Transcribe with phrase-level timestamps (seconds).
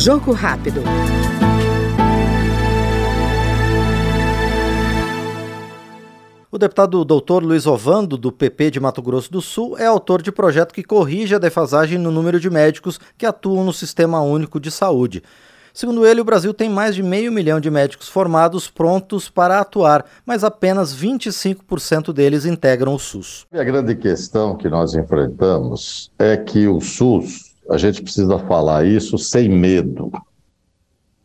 [0.00, 0.82] Jogo rápido.
[6.50, 10.32] O deputado doutor Luiz Ovando, do PP de Mato Grosso do Sul, é autor de
[10.32, 14.70] projeto que corrige a defasagem no número de médicos que atuam no Sistema Único de
[14.70, 15.22] Saúde.
[15.74, 20.06] Segundo ele, o Brasil tem mais de meio milhão de médicos formados prontos para atuar,
[20.24, 23.46] mas apenas 25% deles integram o SUS.
[23.52, 29.16] A grande questão que nós enfrentamos é que o SUS, a gente precisa falar isso
[29.16, 30.10] sem medo.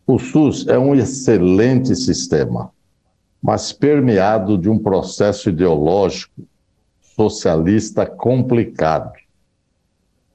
[0.05, 2.71] O SUS é um excelente sistema
[3.45, 6.47] mas permeado de um processo ideológico
[7.15, 9.11] socialista complicado.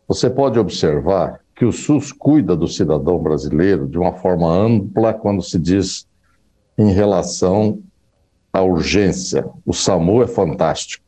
[0.07, 5.43] Você pode observar que o SUS cuida do cidadão brasileiro de uma forma ampla quando
[5.43, 6.07] se diz
[6.79, 7.83] em relação
[8.53, 9.45] à urgência.
[9.67, 11.05] O SAMU é fantástico.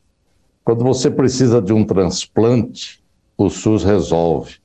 [0.64, 3.00] Quando você precisa de um transplante,
[3.38, 4.56] o SUS resolve.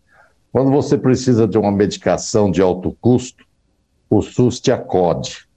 [0.52, 3.46] Quando você precisa de uma medicação de alto custo,
[4.10, 5.48] o SUS te acode.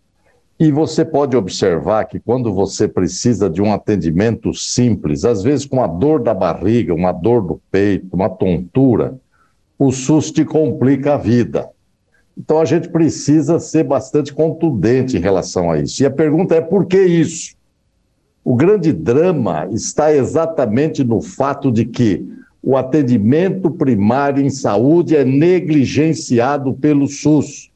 [0.58, 5.77] E você pode observar que quando você precisa de um atendimento simples, às vezes com
[5.77, 9.19] uma dor da barriga, uma dor do peito, uma tontura,
[9.78, 11.70] o SUS te complica a vida.
[12.36, 16.02] Então a gente precisa ser bastante contundente em relação a isso.
[16.02, 17.54] E a pergunta é por que isso?
[18.44, 22.27] O grande drama está exatamente no fato de que
[22.62, 27.70] o atendimento primário em saúde é negligenciado pelo SUS.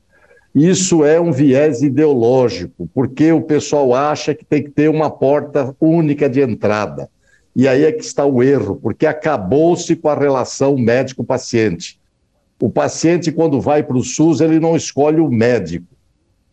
[0.55, 5.75] Isso é um viés ideológico, porque o pessoal acha que tem que ter uma porta
[5.81, 7.09] única de entrada.
[7.57, 11.99] E aí é que está o erro, porque acabou-se com a relação médico-paciente.
[12.61, 15.87] O paciente, quando vai para o SUS, ele não escolhe o médico.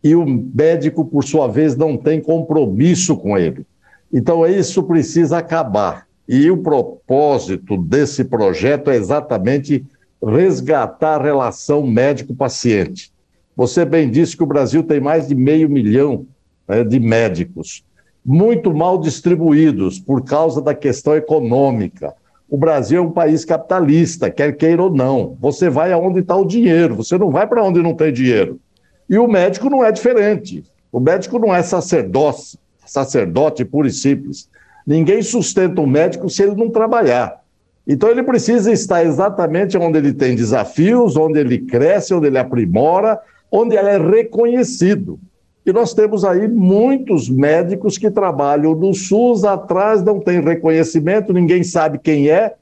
[0.02, 3.64] E o médico, por sua vez, não tem compromisso com ele.
[4.12, 6.06] Então, isso precisa acabar.
[6.34, 9.84] E o propósito desse projeto é exatamente
[10.24, 13.12] resgatar a relação médico-paciente.
[13.54, 16.26] Você bem disse que o Brasil tem mais de meio milhão
[16.66, 17.84] né, de médicos,
[18.24, 22.14] muito mal distribuídos por causa da questão econômica.
[22.48, 25.36] O Brasil é um país capitalista, quer queira ou não.
[25.38, 28.58] Você vai aonde está o dinheiro, você não vai para onde não tem dinheiro.
[29.06, 30.64] E o médico não é diferente.
[30.90, 34.48] O médico não é sacerdote, sacerdote puro e simples.
[34.86, 37.40] Ninguém sustenta um médico se ele não trabalhar.
[37.86, 43.20] Então ele precisa estar exatamente onde ele tem desafios, onde ele cresce, onde ele aprimora
[43.52, 45.20] onde ela é reconhecido.
[45.64, 51.62] E nós temos aí muitos médicos que trabalham no SUS, atrás não tem reconhecimento, ninguém
[51.62, 52.54] sabe quem é.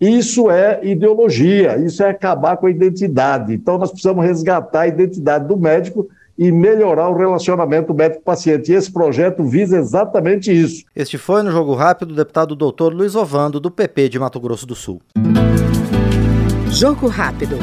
[0.00, 3.54] Isso é ideologia, isso é acabar com a identidade.
[3.54, 6.06] Então nós precisamos resgatar a identidade do médico
[6.38, 8.72] e melhorar o relacionamento médico-paciente.
[8.72, 10.84] E esse projeto visa exatamente isso.
[10.94, 14.66] Este foi no Jogo Rápido o deputado doutor Luiz Ovando, do PP de Mato Grosso
[14.66, 15.00] do Sul.
[16.70, 17.56] Jogo Rápido.